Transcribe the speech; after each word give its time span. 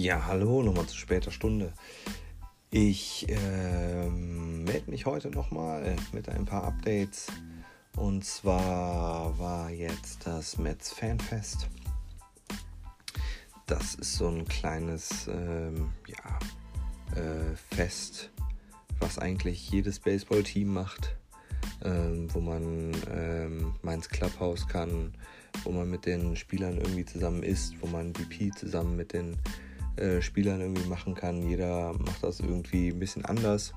Ja, 0.00 0.26
hallo, 0.26 0.62
nochmal 0.62 0.86
zu 0.86 0.96
später 0.96 1.32
Stunde. 1.32 1.72
Ich 2.70 3.28
äh, 3.28 4.08
melde 4.08 4.92
mich 4.92 5.06
heute 5.06 5.28
nochmal 5.28 5.96
mit 6.12 6.28
ein 6.28 6.44
paar 6.44 6.62
Updates. 6.62 7.26
Und 7.96 8.24
zwar 8.24 9.36
war 9.40 9.70
jetzt 9.70 10.24
das 10.24 10.56
Metz 10.56 10.92
Fanfest. 10.92 11.66
Das 13.66 13.96
ist 13.96 14.14
so 14.14 14.28
ein 14.28 14.46
kleines 14.46 15.26
ähm, 15.26 15.90
ja, 16.06 17.20
äh, 17.20 17.56
Fest, 17.74 18.30
was 19.00 19.18
eigentlich 19.18 19.68
jedes 19.68 19.98
Baseballteam 19.98 20.72
macht, 20.72 21.16
ähm, 21.82 22.32
wo 22.32 22.38
man 22.38 22.92
ähm, 23.10 23.74
mal 23.82 23.94
ins 23.94 24.08
Clubhouse 24.08 24.68
kann, 24.68 25.12
wo 25.64 25.72
man 25.72 25.90
mit 25.90 26.06
den 26.06 26.36
Spielern 26.36 26.76
irgendwie 26.76 27.04
zusammen 27.04 27.42
isst, 27.42 27.74
wo 27.80 27.88
man 27.88 28.12
BP 28.12 28.54
zusammen 28.54 28.94
mit 28.94 29.12
den 29.12 29.36
äh, 29.98 30.22
Spielern 30.22 30.60
irgendwie 30.60 30.88
machen 30.88 31.14
kann. 31.14 31.42
Jeder 31.48 31.92
macht 31.92 32.22
das 32.22 32.40
irgendwie 32.40 32.88
ein 32.88 32.98
bisschen 32.98 33.24
anders. 33.24 33.72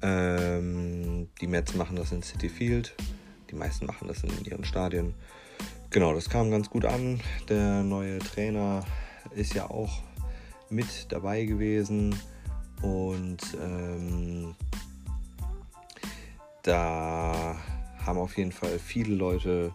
Ähm, 0.00 1.28
die 1.40 1.46
Mets 1.46 1.74
machen 1.74 1.96
das 1.96 2.12
in 2.12 2.22
City 2.22 2.48
Field. 2.48 2.94
Die 3.50 3.56
meisten 3.56 3.86
machen 3.86 4.08
das 4.08 4.22
in 4.22 4.44
ihren 4.44 4.64
Stadien. 4.64 5.14
Genau, 5.90 6.14
das 6.14 6.28
kam 6.28 6.50
ganz 6.50 6.68
gut 6.70 6.84
an. 6.84 7.20
Der 7.48 7.82
neue 7.82 8.18
Trainer 8.18 8.84
ist 9.34 9.54
ja 9.54 9.68
auch 9.70 10.02
mit 10.70 11.10
dabei 11.10 11.44
gewesen. 11.44 12.14
Und 12.82 13.40
ähm, 13.60 14.54
da 16.62 17.56
haben 18.04 18.18
auf 18.18 18.36
jeden 18.36 18.52
Fall 18.52 18.78
viele 18.78 19.14
Leute, 19.14 19.74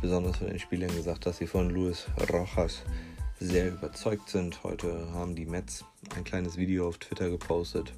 besonders 0.00 0.38
von 0.38 0.48
den 0.48 0.58
Spielern, 0.58 0.94
gesagt, 0.94 1.26
dass 1.26 1.36
sie 1.38 1.46
von 1.46 1.70
Luis 1.70 2.06
Rojas 2.30 2.82
sehr 3.42 3.72
überzeugt 3.72 4.28
sind. 4.30 4.62
Heute 4.62 5.12
haben 5.12 5.34
die 5.34 5.46
Mets 5.46 5.84
ein 6.16 6.24
kleines 6.24 6.56
Video 6.56 6.88
auf 6.88 6.98
Twitter 6.98 7.28
gepostet, 7.28 7.92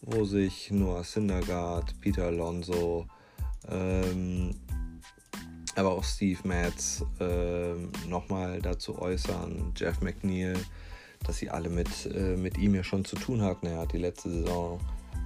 wo 0.00 0.24
sich 0.24 0.70
Noah 0.70 1.04
Syndergaard, 1.04 1.98
Peter 2.00 2.26
Alonso, 2.26 3.06
ähm, 3.68 4.54
aber 5.76 5.92
auch 5.92 6.04
Steve 6.04 6.40
Metz 6.44 7.04
ähm, 7.20 7.92
nochmal 8.08 8.60
dazu 8.60 9.00
äußern, 9.00 9.72
Jeff 9.76 10.00
McNeil, 10.00 10.58
dass 11.24 11.38
sie 11.38 11.48
alle 11.48 11.68
mit, 11.68 12.06
äh, 12.06 12.36
mit 12.36 12.58
ihm 12.58 12.74
ja 12.74 12.82
schon 12.82 13.04
zu 13.04 13.16
tun 13.16 13.40
hatten. 13.40 13.66
Er 13.66 13.80
hat 13.80 13.92
die 13.92 13.98
letzte 13.98 14.30
Saison 14.30 14.80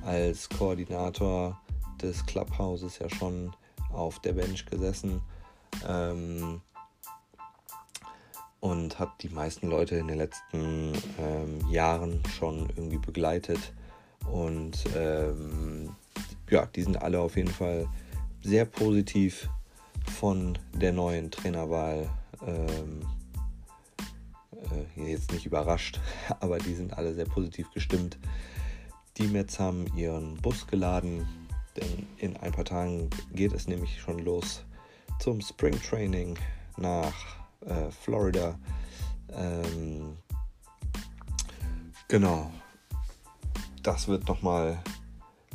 als 0.04 0.48
Koordinator 0.50 1.60
des 2.00 2.24
Clubhouses 2.26 2.98
ja 2.98 3.08
schon 3.08 3.52
auf 3.90 4.20
der 4.20 4.34
Bench 4.34 4.66
gesessen. 4.66 5.22
Ähm, 5.88 6.60
und 8.70 8.98
hat 8.98 9.22
die 9.22 9.28
meisten 9.28 9.68
Leute 9.68 9.96
in 9.96 10.08
den 10.08 10.18
letzten 10.18 10.92
ähm, 11.18 11.70
Jahren 11.70 12.20
schon 12.36 12.68
irgendwie 12.76 12.98
begleitet. 12.98 13.72
Und 14.30 14.84
ähm, 14.96 15.94
ja, 16.50 16.66
die 16.66 16.82
sind 16.82 17.00
alle 17.00 17.20
auf 17.20 17.36
jeden 17.36 17.50
Fall 17.50 17.88
sehr 18.42 18.64
positiv 18.64 19.48
von 20.18 20.58
der 20.74 20.92
neuen 20.92 21.30
Trainerwahl. 21.30 22.08
Ähm, 22.44 23.02
äh, 24.96 25.12
jetzt 25.12 25.32
nicht 25.32 25.46
überrascht, 25.46 26.00
aber 26.40 26.58
die 26.58 26.74
sind 26.74 26.96
alle 26.98 27.14
sehr 27.14 27.26
positiv 27.26 27.70
gestimmt. 27.72 28.18
Die 29.16 29.28
Mets 29.28 29.60
haben 29.60 29.86
ihren 29.96 30.34
Bus 30.38 30.66
geladen, 30.66 31.26
denn 31.76 32.06
in 32.18 32.36
ein 32.38 32.52
paar 32.52 32.64
Tagen 32.64 33.10
geht 33.32 33.52
es 33.52 33.68
nämlich 33.68 34.00
schon 34.00 34.18
los 34.18 34.64
zum 35.20 35.40
Spring 35.40 35.80
Training 35.80 36.36
nach 36.76 37.45
äh, 37.66 37.90
Florida. 37.90 38.58
Ähm, 39.32 40.16
genau. 42.08 42.50
Das 43.82 44.08
wird 44.08 44.26
nochmal 44.26 44.78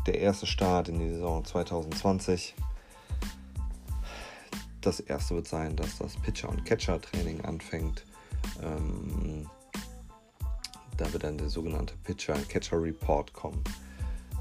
der 0.07 0.19
erste 0.19 0.45
Start 0.45 0.89
in 0.89 0.99
die 0.99 1.09
Saison 1.09 1.43
2020. 1.43 2.55
Das 4.81 4.99
erste 4.99 5.35
wird 5.35 5.47
sein, 5.47 5.75
dass 5.75 5.97
das 5.99 6.15
Pitcher- 6.15 6.49
und 6.49 6.65
Catcher-Training 6.65 7.41
anfängt. 7.41 8.03
Ähm, 8.63 9.47
da 10.97 11.11
wird 11.13 11.23
dann 11.23 11.37
der 11.37 11.49
sogenannte 11.49 11.95
Pitcher-Catcher-Report 12.03 13.33
kommen. 13.33 13.63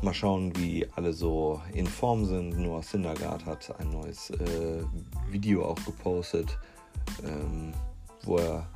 Mal 0.03 0.15
schauen, 0.15 0.57
wie 0.57 0.87
alle 0.97 1.13
so 1.13 1.61
in 1.75 1.87
Form 1.87 2.25
sind. 2.25 2.59
Noah 2.59 2.83
Syndergaard 2.83 3.45
hat 3.45 3.79
ein 3.81 3.91
neues 3.91 4.31
äh, 4.31 4.83
Video 5.29 5.65
auch 5.67 5.85
gepostet 5.85 6.59
ähm, 7.25 7.73
wo 8.23 8.39
er 8.39 8.69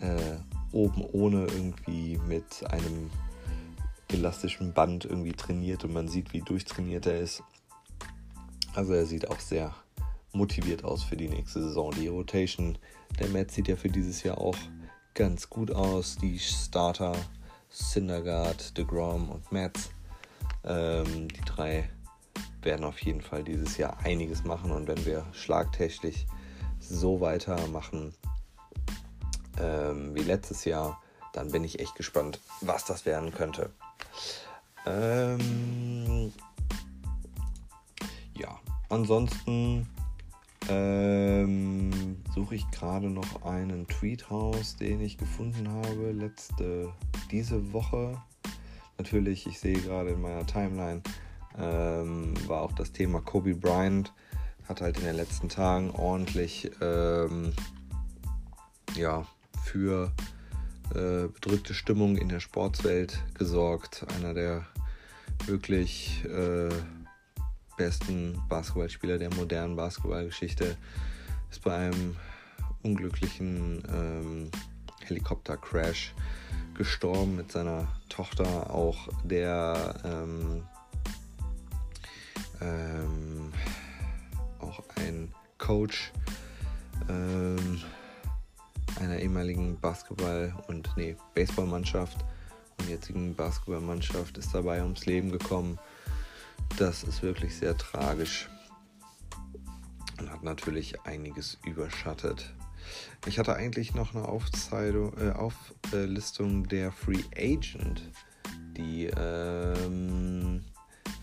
äh, 0.00 0.36
oben 0.72 1.04
ohne 1.12 1.46
irgendwie 1.46 2.18
mit 2.26 2.64
einem 2.70 3.10
elastischen 4.08 4.72
Band 4.72 5.04
irgendwie 5.04 5.32
trainiert 5.32 5.84
und 5.84 5.92
man 5.92 6.08
sieht, 6.08 6.32
wie 6.32 6.40
durchtrainiert 6.40 7.06
er 7.06 7.20
ist. 7.20 7.42
Also 8.74 8.92
er 8.92 9.06
sieht 9.06 9.28
auch 9.30 9.40
sehr 9.40 9.74
motiviert 10.32 10.84
aus 10.84 11.02
für 11.02 11.16
die 11.16 11.28
nächste 11.28 11.62
Saison. 11.62 11.92
Die 11.92 12.08
Rotation 12.08 12.78
der 13.18 13.28
Mets 13.28 13.54
sieht 13.54 13.68
ja 13.68 13.76
für 13.76 13.88
dieses 13.88 14.22
Jahr 14.22 14.38
auch 14.38 14.56
ganz 15.14 15.50
gut 15.50 15.70
aus. 15.72 16.16
Die 16.18 16.38
Starter 16.38 17.14
Syndergaard, 17.68 18.76
DeGrom 18.76 19.30
und 19.30 19.52
Mets, 19.52 19.90
ähm, 20.64 21.28
die 21.28 21.40
drei 21.44 21.88
werden 22.62 22.84
auf 22.84 23.00
jeden 23.02 23.20
Fall 23.20 23.44
dieses 23.44 23.76
Jahr 23.76 23.98
einiges 24.00 24.44
machen 24.44 24.70
und 24.70 24.86
wenn 24.86 25.04
wir 25.06 25.24
schlagtechnisch 25.32 26.26
so 26.90 27.20
weitermachen 27.20 28.12
ähm, 29.58 30.14
wie 30.14 30.22
letztes 30.22 30.64
Jahr, 30.64 31.00
dann 31.32 31.50
bin 31.50 31.64
ich 31.64 31.78
echt 31.78 31.94
gespannt, 31.94 32.40
was 32.60 32.84
das 32.84 33.06
werden 33.06 33.32
könnte. 33.32 33.70
Ähm, 34.86 36.32
ja, 38.36 38.58
ansonsten 38.88 39.86
ähm, 40.68 42.16
suche 42.34 42.56
ich 42.56 42.70
gerade 42.70 43.08
noch 43.08 43.42
einen 43.44 43.86
Tweet 43.86 44.30
raus, 44.30 44.76
den 44.76 45.00
ich 45.00 45.18
gefunden 45.18 45.68
habe 45.68 46.12
letzte 46.12 46.92
diese 47.30 47.72
Woche. 47.72 48.20
Natürlich, 48.98 49.46
ich 49.46 49.58
sehe 49.58 49.78
gerade 49.80 50.10
in 50.10 50.20
meiner 50.20 50.46
Timeline 50.46 51.02
ähm, 51.58 52.34
war 52.48 52.62
auch 52.62 52.72
das 52.72 52.92
Thema 52.92 53.20
Kobe 53.20 53.54
Bryant 53.54 54.12
hat 54.70 54.80
halt 54.80 54.98
in 54.98 55.04
den 55.04 55.16
letzten 55.16 55.48
Tagen 55.48 55.90
ordentlich 55.90 56.70
ähm, 56.80 57.52
ja, 58.94 59.26
für 59.64 60.12
äh, 60.90 61.26
bedrückte 61.26 61.74
Stimmung 61.74 62.16
in 62.16 62.28
der 62.28 62.38
Sportswelt 62.38 63.18
gesorgt. 63.34 64.06
Einer 64.16 64.32
der 64.32 64.64
wirklich 65.46 66.24
äh, 66.24 66.68
besten 67.76 68.40
Basketballspieler 68.48 69.18
der 69.18 69.34
modernen 69.34 69.74
Basketballgeschichte 69.74 70.76
ist 71.50 71.62
bei 71.62 71.74
einem 71.74 72.16
unglücklichen 72.84 73.82
ähm, 73.92 74.50
Helikoptercrash 75.00 76.14
gestorben 76.74 77.34
mit 77.34 77.50
seiner 77.50 77.88
Tochter. 78.08 78.72
Auch 78.72 79.08
der 79.24 79.96
ähm, 80.04 80.62
ähm, 82.60 83.29
Coach 85.70 86.10
ähm, 87.08 87.80
einer 88.98 89.20
ehemaligen 89.20 89.78
Basketball- 89.78 90.52
und 90.66 90.90
nee, 90.96 91.14
Baseballmannschaft 91.36 92.24
und 92.80 92.88
jetzigen 92.88 93.36
Basketballmannschaft 93.36 94.36
ist 94.36 94.52
dabei 94.52 94.82
ums 94.82 95.06
Leben 95.06 95.30
gekommen. 95.30 95.78
Das 96.76 97.04
ist 97.04 97.22
wirklich 97.22 97.56
sehr 97.56 97.78
tragisch 97.78 98.50
und 100.18 100.28
hat 100.28 100.42
natürlich 100.42 101.00
einiges 101.02 101.56
überschattet. 101.64 102.52
Ich 103.28 103.38
hatte 103.38 103.54
eigentlich 103.54 103.94
noch 103.94 104.12
eine 104.12 104.24
äh, 104.24 105.30
Auflistung 105.30 106.66
der 106.66 106.90
Free 106.90 107.22
Agent, 107.36 108.10
die 108.76 109.08
ähm, 109.16 110.64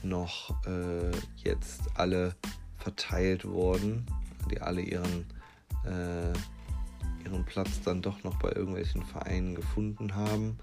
noch 0.04 0.56
äh, 0.66 1.12
jetzt 1.36 1.82
alle 1.96 2.34
verteilt 2.78 3.44
worden, 3.44 4.06
die 4.48 4.62
alle 4.62 4.82
ihren, 4.82 5.26
äh, 5.86 6.34
ihren 7.24 7.46
Platz 7.46 7.82
dann 7.84 8.02
doch 8.02 8.24
noch 8.24 8.36
bei 8.40 8.52
irgendwelchen 8.52 9.04
Vereinen 9.04 9.56
gefunden 9.56 10.16
haben. 10.16 10.58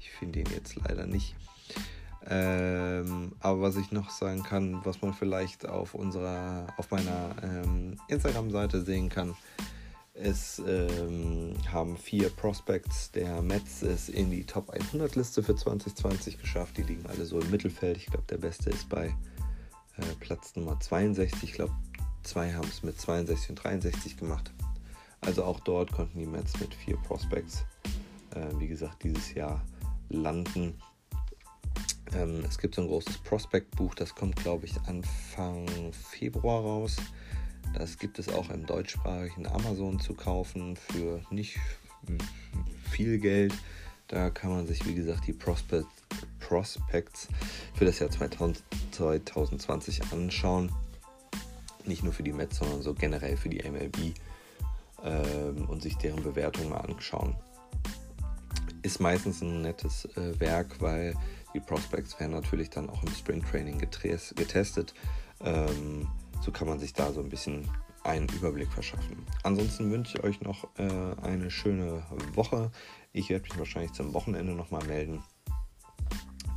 Ich 0.00 0.10
finde 0.10 0.40
ihn 0.40 0.50
jetzt 0.54 0.76
leider 0.76 1.06
nicht. 1.06 1.36
Ähm, 2.28 3.32
aber 3.40 3.62
was 3.62 3.76
ich 3.76 3.92
noch 3.92 4.10
sagen 4.10 4.42
kann, 4.42 4.84
was 4.84 5.00
man 5.00 5.14
vielleicht 5.14 5.68
auf 5.68 5.94
unserer, 5.94 6.66
auf 6.76 6.90
meiner 6.90 7.36
ähm, 7.42 8.00
Instagram-Seite 8.08 8.82
sehen 8.82 9.08
kann, 9.08 9.36
es 10.18 10.60
ähm, 10.66 11.54
haben 11.70 11.96
vier 11.96 12.30
Prospects 12.30 13.12
der 13.12 13.42
Mets 13.42 13.82
es 13.82 14.08
in 14.08 14.30
die 14.30 14.44
Top 14.44 14.70
100 14.70 15.14
Liste 15.14 15.42
für 15.42 15.54
2020 15.54 16.38
geschafft. 16.38 16.78
Die 16.78 16.82
liegen 16.82 17.04
alle 17.06 17.26
so 17.26 17.38
im 17.38 17.50
Mittelfeld. 17.50 17.98
Ich 17.98 18.06
glaube, 18.06 18.24
der 18.28 18.38
beste 18.38 18.70
ist 18.70 18.88
bei 18.88 19.08
äh, 19.98 20.14
Platz 20.20 20.56
Nummer 20.56 20.80
62. 20.80 21.42
Ich 21.42 21.52
glaube, 21.52 21.74
zwei 22.26 22.52
haben 22.52 22.68
es 22.68 22.82
mit 22.82 23.00
62 23.00 23.50
und 23.50 23.56
63 23.56 24.16
gemacht. 24.16 24.52
Also 25.20 25.44
auch 25.44 25.60
dort 25.60 25.92
konnten 25.92 26.18
die 26.18 26.26
Mets 26.26 26.58
mit 26.60 26.74
vier 26.74 26.96
Prospects 26.96 27.64
äh, 28.36 28.58
wie 28.58 28.68
gesagt, 28.68 29.02
dieses 29.02 29.34
Jahr 29.34 29.64
landen. 30.08 30.74
Ähm, 32.14 32.44
es 32.48 32.58
gibt 32.58 32.74
so 32.74 32.82
ein 32.82 32.88
großes 32.88 33.18
Prospect-Buch, 33.18 33.94
das 33.94 34.14
kommt, 34.14 34.36
glaube 34.36 34.66
ich, 34.66 34.76
Anfang 34.86 35.66
Februar 35.92 36.62
raus. 36.62 36.96
Das 37.74 37.98
gibt 37.98 38.18
es 38.18 38.28
auch 38.28 38.48
im 38.50 38.64
deutschsprachigen 38.64 39.46
Amazon 39.46 40.00
zu 40.00 40.14
kaufen 40.14 40.76
für 40.76 41.20
nicht 41.30 41.58
viel 42.90 43.18
Geld. 43.18 43.52
Da 44.08 44.30
kann 44.30 44.50
man 44.50 44.66
sich, 44.66 44.86
wie 44.86 44.94
gesagt, 44.94 45.26
die 45.26 45.32
Prospect, 45.32 45.86
Prospects 46.38 47.28
für 47.74 47.84
das 47.84 47.98
Jahr 47.98 48.10
2020 48.10 50.12
anschauen. 50.12 50.70
Nicht 51.86 52.02
nur 52.02 52.12
für 52.12 52.22
die 52.22 52.32
Mets, 52.32 52.58
sondern 52.58 52.82
so 52.82 52.94
generell 52.94 53.36
für 53.36 53.48
die 53.48 53.62
MLB 53.68 54.14
ähm, 55.04 55.68
und 55.68 55.82
sich 55.82 55.96
deren 55.96 56.22
Bewertungen 56.22 56.70
mal 56.70 56.78
anschauen. 56.80 57.36
Ist 58.82 59.00
meistens 59.00 59.40
ein 59.42 59.62
nettes 59.62 60.04
äh, 60.16 60.38
Werk, 60.38 60.80
weil 60.80 61.14
die 61.54 61.60
Prospects 61.60 62.18
werden 62.20 62.32
natürlich 62.32 62.70
dann 62.70 62.90
auch 62.90 63.02
im 63.02 63.08
Sprint 63.10 63.44
Training 63.48 63.78
getestet. 63.78 64.94
Ähm, 65.40 66.08
so 66.42 66.52
kann 66.52 66.68
man 66.68 66.78
sich 66.78 66.92
da 66.92 67.12
so 67.12 67.20
ein 67.20 67.28
bisschen 67.28 67.68
einen 68.04 68.28
Überblick 68.28 68.70
verschaffen. 68.70 69.26
Ansonsten 69.42 69.90
wünsche 69.90 70.18
ich 70.18 70.24
euch 70.24 70.40
noch 70.40 70.68
äh, 70.78 71.16
eine 71.22 71.50
schöne 71.50 72.02
Woche. 72.34 72.70
Ich 73.12 73.30
werde 73.30 73.44
mich 73.44 73.58
wahrscheinlich 73.58 73.92
zum 73.92 74.14
Wochenende 74.14 74.52
nochmal 74.52 74.84
melden. 74.86 75.22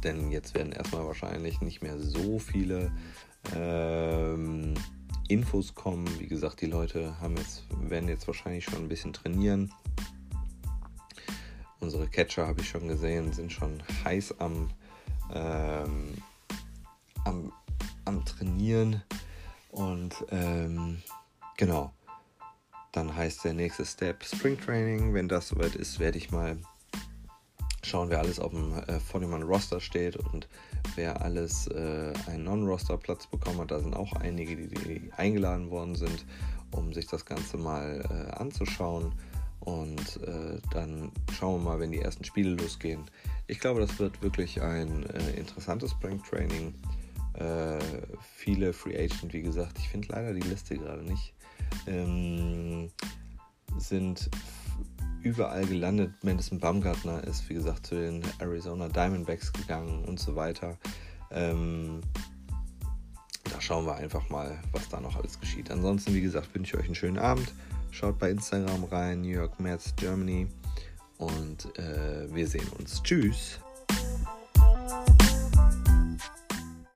Denn 0.04 0.32
jetzt 0.32 0.54
werden 0.54 0.72
erstmal 0.72 1.06
wahrscheinlich 1.06 1.62
nicht 1.62 1.82
mehr 1.82 2.00
so 2.00 2.40
viele 2.40 2.92
ähm, 3.56 4.76
Infos 5.30 5.74
kommen. 5.74 6.08
Wie 6.20 6.28
gesagt, 6.28 6.60
die 6.62 6.66
Leute 6.66 7.20
haben 7.22 7.38
jetzt, 7.38 7.64
werden 7.82 8.10
jetzt 8.10 8.28
wahrscheinlich 8.28 8.66
schon 8.66 8.80
ein 8.80 8.90
bisschen 8.90 9.14
trainieren. 9.14 9.72
Unsere 11.80 12.08
Catcher 12.08 12.46
habe 12.46 12.62
ich 12.62 12.68
schon 12.70 12.88
gesehen, 12.90 13.32
sind 13.32 13.54
schon 13.54 13.82
heiß 14.04 14.36
am, 14.40 14.70
ähm, 15.34 16.16
am, 17.24 17.54
am 18.04 18.26
Trainieren. 18.26 19.02
Und 19.72 20.14
ähm, 20.32 21.02
Genau. 21.60 21.92
Dann 22.94 23.14
heißt 23.14 23.44
der 23.44 23.54
nächste 23.54 23.86
Step 23.86 24.24
Spring 24.24 24.58
Training. 24.58 25.14
Wenn 25.14 25.28
das 25.28 25.50
soweit 25.50 25.76
ist, 25.76 26.00
werde 26.00 26.18
ich 26.18 26.32
mal 26.32 26.58
schauen, 27.86 28.10
wer 28.10 28.20
alles 28.20 28.40
auf 28.40 28.52
dem 28.52 28.74
äh, 28.74 29.44
Roster 29.44 29.80
steht 29.80 30.16
und 30.16 30.48
wer 30.96 31.22
alles 31.22 31.68
äh, 31.68 32.14
einen 32.28 32.44
Non-Roster-Platz 32.46 33.28
bekommen 33.28 33.60
hat. 33.60 33.72
Da 33.72 33.80
sind 33.80 33.96
auch 33.96 34.14
einige, 34.14 34.56
die, 34.56 34.68
die, 34.68 35.14
eingeladen 35.14 35.70
worden 35.70 35.96
sind, 35.96 36.26
um 36.72 36.94
sich 36.94 37.08
das 37.08 37.26
Ganze 37.26 37.58
mal 37.58 38.04
äh, 38.10 38.32
anzuschauen. 38.38 39.12
Und 39.62 40.22
äh, 40.24 40.60
dann 40.72 41.12
schauen 41.38 41.62
wir 41.62 41.72
mal, 41.72 41.80
wenn 41.80 41.92
die 41.92 42.00
ersten 42.00 42.24
Spiele 42.24 42.52
losgehen. 42.56 43.04
Ich 43.48 43.60
glaube, 43.60 43.82
das 43.82 44.00
wird 44.00 44.22
wirklich 44.22 44.62
ein 44.62 45.06
äh, 45.10 45.32
interessantes 45.32 45.92
Spring 45.92 46.22
Training. 46.24 46.74
Äh, 47.34 47.80
viele 48.36 48.74
Free 48.74 48.98
Agent, 48.98 49.34
wie 49.34 49.42
gesagt. 49.42 49.78
Ich 49.80 49.90
finde 49.90 50.08
leider 50.12 50.34
die 50.34 50.48
Liste 50.48 50.78
gerade 50.78 51.04
nicht 51.04 51.34
ähm, 51.88 52.90
sind 53.78 54.30
überall 55.24 55.66
gelandet. 55.66 56.12
Madison 56.24 56.60
Baumgartner 56.60 57.24
ist, 57.24 57.50
wie 57.50 57.56
gesagt, 57.56 57.88
zu 57.88 57.96
den 57.96 58.22
Arizona 58.40 58.88
Diamondbacks 58.88 59.52
gegangen 59.54 60.06
und 60.06 60.20
so 60.20 60.36
weiter. 60.36 60.78
Ähm, 61.32 62.02
da 63.52 63.60
schauen 63.62 63.86
wir 63.86 63.96
einfach 63.96 64.30
mal, 64.30 64.60
was 64.72 64.90
da 64.90 65.00
noch 65.00 65.16
alles 65.16 65.40
geschieht. 65.40 65.72
Ansonsten, 65.72 66.14
wie 66.14 66.22
gesagt, 66.22 66.54
wünsche 66.54 66.76
ich 66.76 66.82
euch 66.82 66.86
einen 66.86 66.96
schönen 66.96 67.20
Abend. 67.20 67.54
Schaut 67.92 68.20
bei 68.20 68.32
Instagram 68.32 68.84
rein, 68.86 69.22
New 69.22 69.30
York 69.30 69.60
Mets 69.60 69.94
Germany. 69.96 70.48
Und 71.18 71.78
äh, 71.78 72.34
wir 72.34 72.48
sehen 72.48 72.68
uns. 72.78 73.02
Tschüss. 73.04 73.60